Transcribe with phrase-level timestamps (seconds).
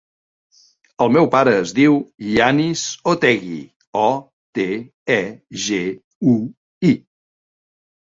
[1.03, 1.97] El meu pare es diu
[2.31, 3.61] Yanis Otegui:
[4.07, 4.09] o,
[4.61, 4.69] te,
[5.21, 5.23] e,
[5.69, 5.85] ge,
[6.37, 6.39] u,
[6.95, 6.99] i.